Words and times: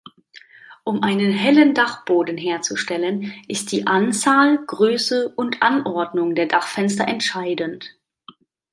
Um 0.83 1.03
einen 1.03 1.31
hellen 1.31 1.75
Dachboden 1.75 2.35
herzustellen, 2.35 3.35
ist 3.47 3.71
die 3.71 3.85
Anzahl, 3.85 4.57
Größe 4.65 5.29
und 5.35 5.61
Anordnung 5.61 6.33
der 6.33 6.47
Dachfenster 6.47 7.07
entscheidend. 7.07 7.99